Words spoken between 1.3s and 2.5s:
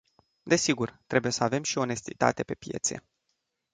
să avem și onestitate